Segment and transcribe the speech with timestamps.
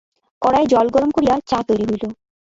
[0.41, 2.03] কড়ায় জল গরম করিয়া চা তৈরি হইল।